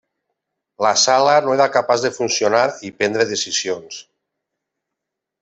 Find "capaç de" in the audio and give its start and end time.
1.75-2.11